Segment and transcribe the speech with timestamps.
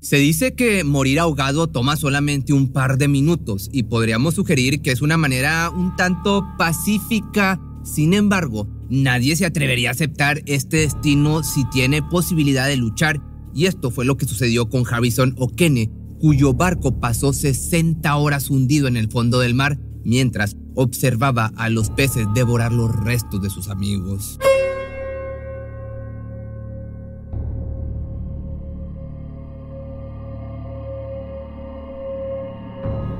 [0.00, 4.92] Se dice que morir ahogado toma solamente un par de minutos y podríamos sugerir que
[4.92, 7.60] es una manera un tanto pacífica.
[7.82, 13.20] Sin embargo, nadie se atrevería a aceptar este destino si tiene posibilidad de luchar
[13.54, 18.86] y esto fue lo que sucedió con Harrison O'Kene, cuyo barco pasó 60 horas hundido
[18.88, 23.68] en el fondo del mar mientras observaba a los peces devorar los restos de sus
[23.68, 24.38] amigos.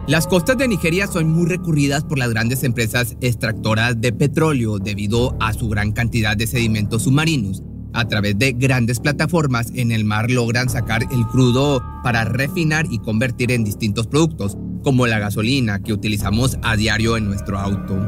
[0.06, 5.37] Las costas de Nigeria son muy recurridas por las grandes empresas extractoras de petróleo debido
[5.40, 7.65] a su gran cantidad de sedimentos submarinos.
[7.93, 13.01] A través de grandes plataformas en el mar logran sacar el crudo para refinar y
[13.01, 17.98] convertir en distintos productos, como la gasolina que utilizamos a diario en nuestro auto.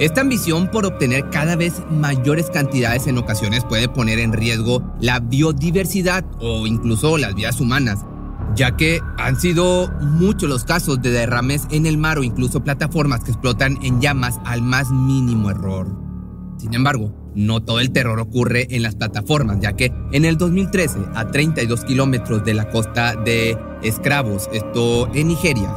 [0.00, 5.20] Esta ambición por obtener cada vez mayores cantidades en ocasiones puede poner en riesgo la
[5.20, 8.00] biodiversidad o incluso las vidas humanas,
[8.54, 13.20] ya que han sido muchos los casos de derrames en el mar o incluso plataformas
[13.20, 15.88] que explotan en llamas al más mínimo error.
[16.58, 21.00] Sin embargo, no todo el terror ocurre en las plataformas, ya que en el 2013,
[21.14, 25.74] a 32 kilómetros de la costa de Escravos, esto en Nigeria,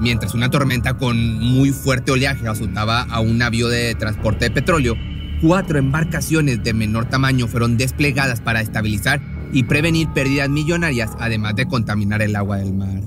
[0.00, 4.96] mientras una tormenta con muy fuerte oleaje azotaba a un navío de transporte de petróleo,
[5.42, 9.20] cuatro embarcaciones de menor tamaño fueron desplegadas para estabilizar
[9.54, 13.00] y prevenir pérdidas millonarias, además de contaminar el agua del mar.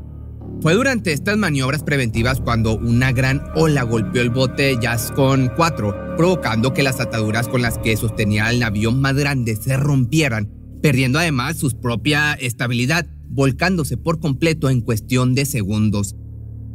[0.61, 6.73] Fue durante estas maniobras preventivas cuando una gran ola golpeó el bote Jascon 4, provocando
[6.73, 10.49] que las ataduras con las que sostenía el navío más grande se rompieran,
[10.81, 16.15] perdiendo además su propia estabilidad, volcándose por completo en cuestión de segundos.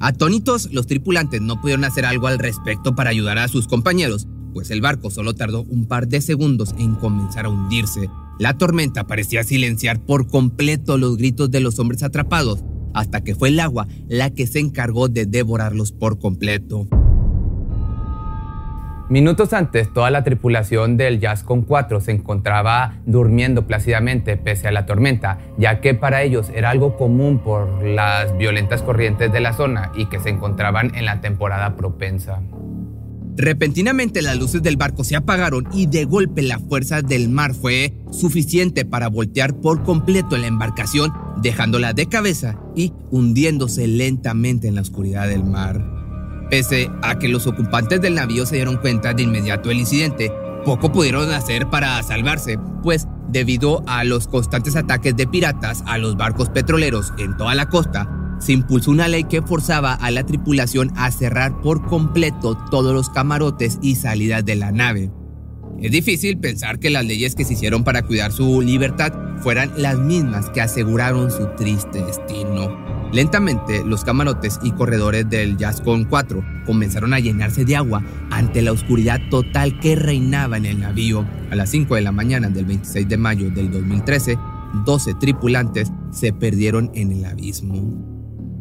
[0.01, 4.71] Atónitos, los tripulantes no pudieron hacer algo al respecto para ayudar a sus compañeros, pues
[4.71, 9.45] el barco solo tardó un par de segundos en comenzar a hundirse, la tormenta parecía
[9.45, 14.31] silenciar por completo los gritos de los hombres atrapados, hasta que fue el agua la
[14.31, 16.89] que se encargó de devorarlos por completo.
[19.13, 24.73] Minutos antes, toda la tripulación del Jazz con 4 se encontraba durmiendo plácidamente pese a
[24.73, 29.53] la tormenta, ya que para ellos era algo común por las violentas corrientes de la
[29.53, 32.41] zona y que se encontraban en la temporada propensa.
[33.37, 37.95] Repentinamente las luces del barco se apagaron y de golpe la fuerza del mar fue
[38.11, 44.83] suficiente para voltear por completo la embarcación, dejándola de cabeza y hundiéndose lentamente en la
[44.83, 45.83] oscuridad del mar.
[46.51, 50.31] Pese a que los ocupantes del navío se dieron cuenta de inmediato del incidente,
[50.67, 56.19] poco pudieron hacer para salvarse, pues debido a los constantes ataques de piratas a los
[56.19, 60.91] barcos petroleros en toda la costa, se impulsó una ley que forzaba a la tripulación
[60.97, 65.11] a cerrar por completo todos los camarotes y salidas de la nave.
[65.81, 69.99] Es difícil pensar que las leyes que se hicieron para cuidar su libertad fueran las
[69.99, 72.93] mismas que aseguraron su triste destino.
[73.13, 78.73] Lentamente, los camarotes y corredores del Jascon 4 comenzaron a llenarse de agua ante la
[78.73, 81.27] oscuridad total que reinaba en el navío.
[81.51, 84.39] A las 5 de la mañana del 26 de mayo del 2013,
[84.85, 88.12] 12 tripulantes se perdieron en el abismo.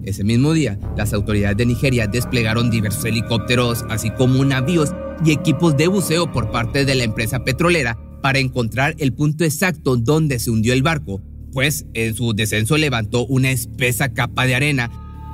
[0.04, 5.78] Ese mismo día, las autoridades de Nigeria desplegaron diversos helicópteros, así como navíos y equipos
[5.78, 10.50] de buceo por parte de la empresa petrolera para encontrar el punto exacto donde se
[10.50, 14.90] hundió el barco, pues en su descenso levantó una espesa capa de arena,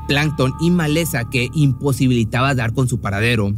[0.07, 3.53] plancton y maleza que imposibilitaba dar con su paradero.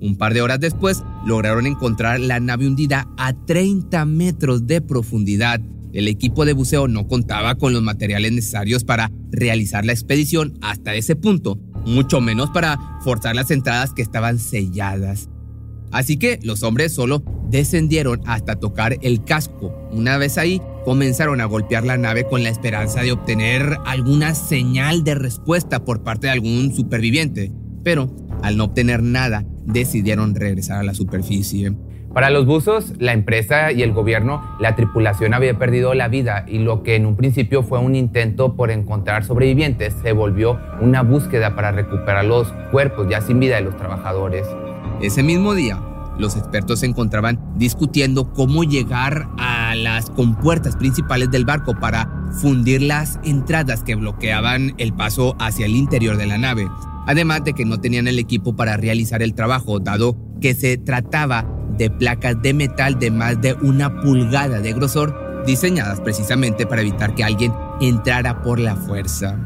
[0.00, 5.60] Un par de horas después, lograron encontrar la nave hundida a 30 metros de profundidad
[5.92, 10.94] el equipo de buceo no contaba con los materiales necesarios para realizar la expedición hasta
[10.94, 15.28] ese punto, mucho menos para forzar las entradas que estaban selladas.
[15.90, 19.74] Así que los hombres solo descendieron hasta tocar el casco.
[19.90, 25.02] Una vez ahí, comenzaron a golpear la nave con la esperanza de obtener alguna señal
[25.04, 27.52] de respuesta por parte de algún superviviente.
[27.84, 31.74] Pero, al no obtener nada, decidieron regresar a la superficie.
[32.12, 36.58] Para los buzos, la empresa y el gobierno, la tripulación había perdido la vida y
[36.58, 41.54] lo que en un principio fue un intento por encontrar sobrevivientes se volvió una búsqueda
[41.54, 44.46] para recuperar los cuerpos ya sin vida de los trabajadores.
[45.02, 45.80] Ese mismo día,
[46.18, 52.10] los expertos se encontraban discutiendo cómo llegar a las compuertas principales del barco para
[52.40, 56.68] fundir las entradas que bloqueaban el paso hacia el interior de la nave,
[57.06, 61.57] además de que no tenían el equipo para realizar el trabajo, dado que se trataba
[61.76, 67.14] de placas de metal de más de una pulgada de grosor, diseñadas precisamente para evitar
[67.14, 69.38] que alguien entrara por la fuerza.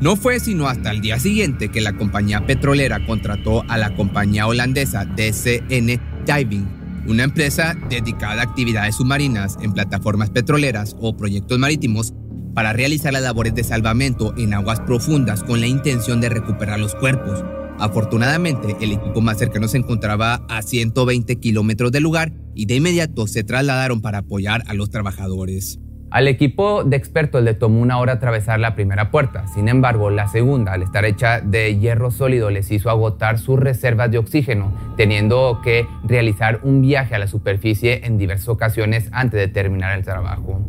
[0.00, 4.46] No fue sino hasta el día siguiente que la compañía petrolera contrató a la compañía
[4.46, 6.68] holandesa DCN Diving,
[7.08, 12.12] una empresa dedicada a actividades submarinas en plataformas petroleras o proyectos marítimos
[12.54, 16.94] para realizar las labores de salvamento en aguas profundas con la intención de recuperar los
[16.94, 17.44] cuerpos.
[17.78, 23.26] Afortunadamente, el equipo más cercano se encontraba a 120 kilómetros del lugar y de inmediato
[23.26, 25.78] se trasladaron para apoyar a los trabajadores.
[26.10, 29.46] Al equipo de expertos le tomó una hora atravesar la primera puerta.
[29.48, 34.10] Sin embargo, la segunda, al estar hecha de hierro sólido, les hizo agotar sus reservas
[34.10, 39.48] de oxígeno, teniendo que realizar un viaje a la superficie en diversas ocasiones antes de
[39.48, 40.64] terminar el trabajo.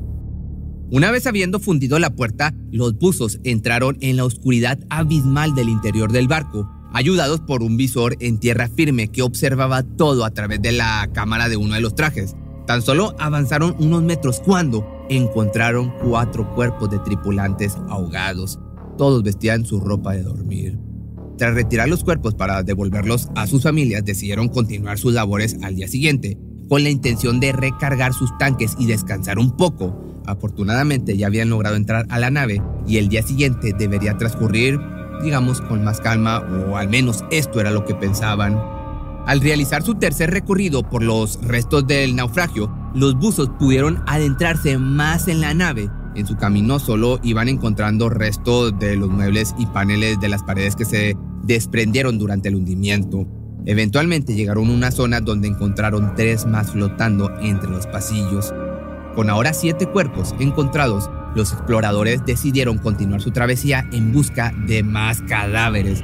[0.90, 6.12] Una vez habiendo fundido la puerta, los buzos entraron en la oscuridad abismal del interior
[6.12, 10.72] del barco, ayudados por un visor en tierra firme que observaba todo a través de
[10.72, 12.36] la cámara de uno de los trajes.
[12.66, 18.60] Tan solo avanzaron unos metros cuando encontraron cuatro cuerpos de tripulantes ahogados.
[18.98, 20.78] Todos vestían su ropa de dormir.
[21.38, 25.88] Tras retirar los cuerpos para devolverlos a sus familias, decidieron continuar sus labores al día
[25.88, 26.38] siguiente,
[26.68, 29.96] con la intención de recargar sus tanques y descansar un poco.
[30.26, 34.80] Afortunadamente ya habían logrado entrar a la nave y el día siguiente debería transcurrir,
[35.24, 38.60] digamos, con más calma, o al menos esto era lo que pensaban.
[39.26, 45.28] Al realizar su tercer recorrido por los restos del naufragio, los buzos pudieron adentrarse más
[45.28, 45.90] en la nave.
[46.16, 50.76] En su camino solo iban encontrando restos de los muebles y paneles de las paredes
[50.76, 53.28] que se desprendieron durante el hundimiento.
[53.66, 58.54] Eventualmente llegaron a una zona donde encontraron tres más flotando entre los pasillos.
[59.18, 65.22] Con ahora siete cuerpos encontrados, los exploradores decidieron continuar su travesía en busca de más
[65.24, 66.02] cadáveres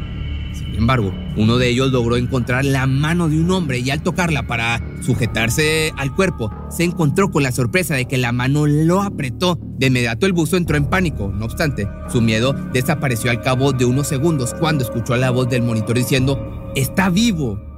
[0.53, 4.43] sin embargo, uno de ellos logró encontrar la mano de un hombre y al tocarla
[4.43, 9.59] para sujetarse al cuerpo, se encontró con la sorpresa de que la mano lo apretó.
[9.77, 11.31] De inmediato el buzo entró en pánico.
[11.33, 15.63] No obstante, su miedo desapareció al cabo de unos segundos cuando escuchó la voz del
[15.63, 17.72] monitor diciendo, ¡Está vivo!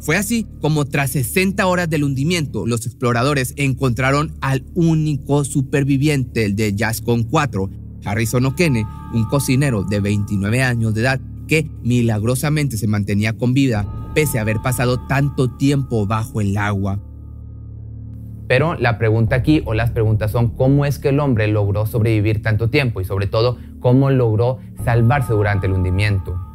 [0.00, 6.74] Fue así como tras 60 horas del hundimiento, los exploradores encontraron al único superviviente, de
[6.76, 7.70] Jascon 4,
[8.06, 14.12] Harrison O'Kene, un cocinero de 29 años de edad que milagrosamente se mantenía con vida
[14.14, 16.98] pese a haber pasado tanto tiempo bajo el agua.
[18.48, 22.42] Pero la pregunta aquí o las preguntas son cómo es que el hombre logró sobrevivir
[22.42, 26.49] tanto tiempo y sobre todo cómo logró salvarse durante el hundimiento.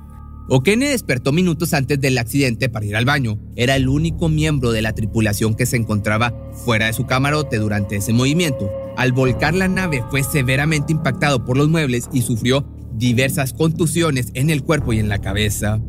[0.48, 3.40] O'Kene despertó minutos antes del accidente para ir al baño.
[3.56, 7.96] Era el único miembro de la tripulación que se encontraba fuera de su camarote durante
[7.96, 8.72] ese movimiento.
[8.96, 12.64] Al volcar la nave fue severamente impactado por los muebles y sufrió
[12.94, 15.82] diversas contusiones en el cuerpo y en la cabeza.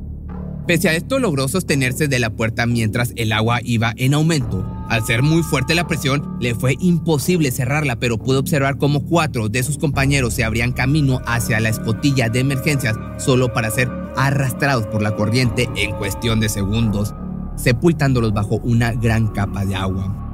[0.66, 4.66] Pese a esto logró sostenerse de la puerta mientras el agua iba en aumento.
[4.88, 9.48] Al ser muy fuerte la presión, le fue imposible cerrarla, pero pudo observar cómo cuatro
[9.48, 14.86] de sus compañeros se abrían camino hacia la escotilla de emergencias solo para ser arrastrados
[14.86, 17.14] por la corriente en cuestión de segundos,
[17.56, 20.26] sepultándolos bajo una gran capa de agua.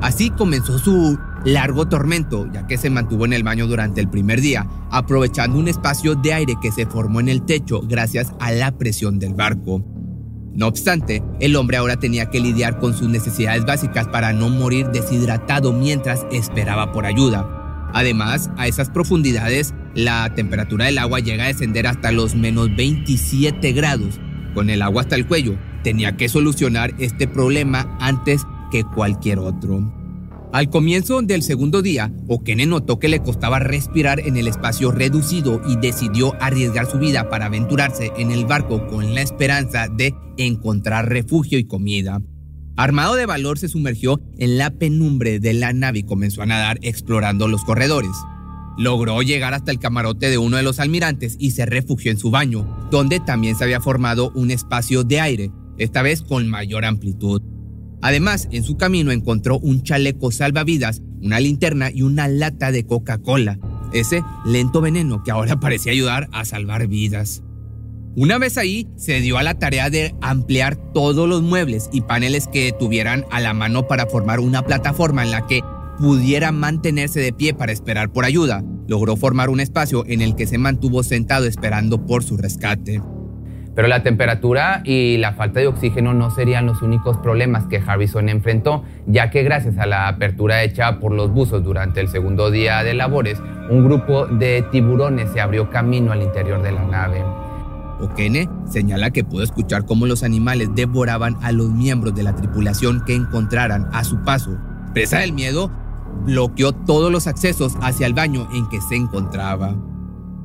[0.00, 4.40] Así comenzó su largo tormento, ya que se mantuvo en el baño durante el primer
[4.40, 8.72] día, aprovechando un espacio de aire que se formó en el techo gracias a la
[8.72, 9.82] presión del barco.
[10.52, 14.88] No obstante, el hombre ahora tenía que lidiar con sus necesidades básicas para no morir
[14.88, 17.90] deshidratado mientras esperaba por ayuda.
[17.92, 23.72] Además, a esas profundidades, la temperatura del agua llega a descender hasta los menos 27
[23.72, 24.20] grados.
[24.54, 29.92] Con el agua hasta el cuello, tenía que solucionar este problema antes que cualquier otro.
[30.52, 35.62] Al comienzo del segundo día, Okene notó que le costaba respirar en el espacio reducido
[35.66, 41.08] y decidió arriesgar su vida para aventurarse en el barco con la esperanza de encontrar
[41.08, 42.20] refugio y comida.
[42.76, 46.78] Armado de valor se sumergió en la penumbre de la nave y comenzó a nadar
[46.82, 48.12] explorando los corredores.
[48.76, 52.30] Logró llegar hasta el camarote de uno de los almirantes y se refugió en su
[52.30, 57.42] baño, donde también se había formado un espacio de aire, esta vez con mayor amplitud.
[58.02, 63.58] Además, en su camino encontró un chaleco salvavidas, una linterna y una lata de Coca-Cola,
[63.92, 67.42] ese lento veneno que ahora parecía ayudar a salvar vidas.
[68.14, 72.48] Una vez ahí, se dio a la tarea de ampliar todos los muebles y paneles
[72.48, 75.60] que tuvieran a la mano para formar una plataforma en la que
[75.98, 78.62] pudiera mantenerse de pie para esperar por ayuda.
[78.88, 83.00] Logró formar un espacio en el que se mantuvo sentado esperando por su rescate.
[83.76, 88.30] Pero la temperatura y la falta de oxígeno no serían los únicos problemas que Harrison
[88.30, 92.82] enfrentó, ya que gracias a la apertura hecha por los buzos durante el segundo día
[92.82, 93.38] de labores,
[93.68, 97.22] un grupo de tiburones se abrió camino al interior de la nave.
[98.00, 103.04] Okene señala que pudo escuchar cómo los animales devoraban a los miembros de la tripulación
[103.04, 104.56] que encontraran a su paso.
[104.94, 105.70] Presa del miedo,
[106.24, 109.76] bloqueó todos los accesos hacia el baño en que se encontraba.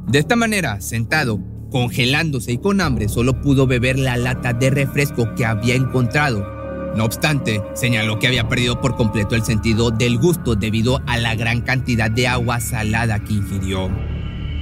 [0.08, 1.40] De esta manera, sentado,
[1.72, 6.46] congelándose y con hambre, solo pudo beber la lata de refresco que había encontrado.
[6.96, 11.36] No obstante, señaló que había perdido por completo el sentido del gusto debido a la
[11.36, 13.90] gran cantidad de agua salada que ingirió.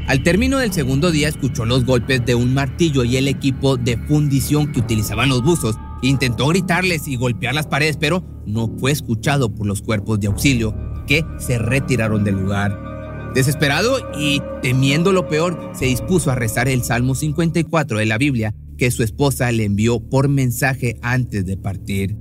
[0.07, 3.97] Al término del segundo día escuchó los golpes de un martillo y el equipo de
[3.97, 5.75] fundición que utilizaban los buzos.
[6.01, 10.88] Intentó gritarles y golpear las paredes, pero no fue escuchado por los cuerpos de auxilio
[11.09, 13.31] que se retiraron del lugar.
[13.33, 18.53] Desesperado y temiendo lo peor, se dispuso a rezar el Salmo 54 de la Biblia
[18.77, 22.15] que su esposa le envió por mensaje antes de partir.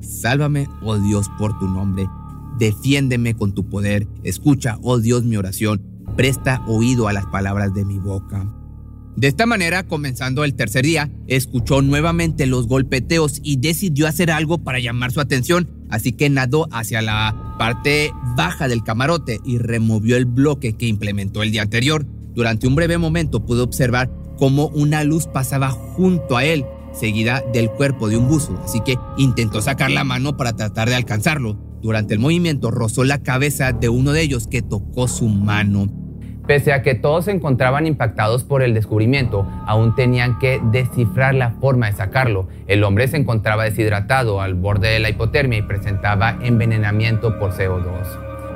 [0.00, 2.06] Sálvame, oh Dios, por tu nombre.
[2.58, 4.06] Defiéndeme con tu poder.
[4.22, 5.82] Escucha, oh Dios, mi oración.
[6.16, 8.46] Presta oído a las palabras de mi boca.
[9.16, 14.58] De esta manera, comenzando el tercer día, escuchó nuevamente los golpeteos y decidió hacer algo
[14.58, 20.16] para llamar su atención, así que nadó hacia la parte baja del camarote y removió
[20.16, 22.06] el bloque que implementó el día anterior.
[22.34, 27.70] Durante un breve momento pudo observar cómo una luz pasaba junto a él, seguida del
[27.70, 31.58] cuerpo de un buzo, así que intentó sacar la mano para tratar de alcanzarlo.
[31.80, 36.03] Durante el movimiento rozó la cabeza de uno de ellos que tocó su mano.
[36.46, 41.52] Pese a que todos se encontraban impactados por el descubrimiento, aún tenían que descifrar la
[41.52, 42.48] forma de sacarlo.
[42.66, 47.94] El hombre se encontraba deshidratado al borde de la hipotermia y presentaba envenenamiento por CO2.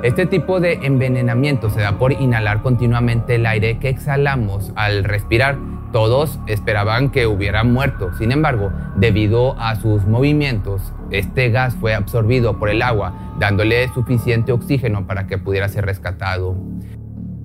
[0.03, 5.57] Este tipo de envenenamiento se da por inhalar continuamente el aire que exhalamos al respirar.
[5.91, 12.59] Todos esperaban que hubiera muerto, sin embargo, debido a sus movimientos, este gas fue absorbido
[12.59, 16.55] por el agua, dándole suficiente oxígeno para que pudiera ser rescatado.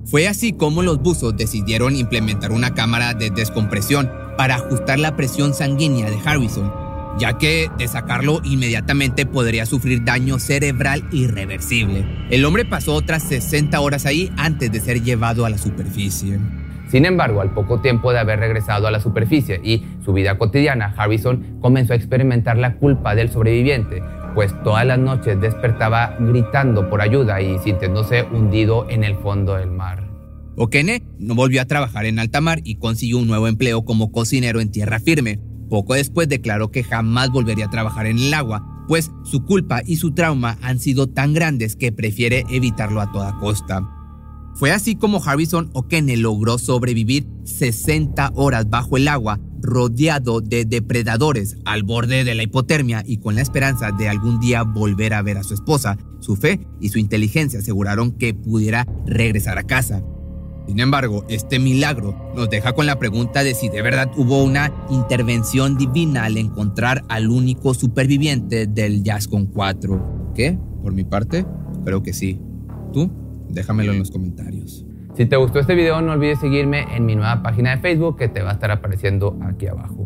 [0.05, 5.55] Fue así como los buzos decidieron implementar una cámara de descompresión para ajustar la presión
[5.55, 6.71] sanguínea de Harrison,
[7.17, 12.05] ya que de sacarlo inmediatamente podría sufrir daño cerebral irreversible.
[12.29, 16.39] El hombre pasó otras 60 horas ahí antes de ser llevado a la superficie.
[16.87, 20.93] Sin embargo, al poco tiempo de haber regresado a la superficie y su vida cotidiana,
[20.95, 24.03] Harrison comenzó a experimentar la culpa del sobreviviente,
[24.35, 29.71] pues todas las noches despertaba gritando por ayuda y sintiéndose hundido en el fondo del
[29.71, 30.07] mar.
[30.57, 34.59] Okene no volvió a trabajar en alta mar y consiguió un nuevo empleo como cocinero
[34.59, 35.39] en tierra firme.
[35.69, 39.95] Poco después declaró que jamás volvería a trabajar en el agua, pues su culpa y
[39.95, 43.89] su trauma han sido tan grandes que prefiere evitarlo a toda costa.
[44.53, 51.57] Fue así como Harrison Okene logró sobrevivir 60 horas bajo el agua rodeado de depredadores
[51.65, 55.37] al borde de la hipotermia y con la esperanza de algún día volver a ver
[55.37, 60.03] a su esposa, su fe y su inteligencia aseguraron que pudiera regresar a casa.
[60.67, 64.73] Sin embargo, este milagro nos deja con la pregunta de si de verdad hubo una
[64.89, 70.33] intervención divina al encontrar al único superviviente del Jazz con 4.
[70.33, 70.57] ¿Qué?
[70.81, 71.45] Por mi parte,
[71.83, 72.39] creo que sí.
[72.93, 73.11] ¿Tú?
[73.49, 74.84] Déjamelo en los comentarios.
[75.15, 78.27] Si te gustó este video, no olvides seguirme en mi nueva página de Facebook que
[78.27, 80.05] te va a estar apareciendo aquí abajo.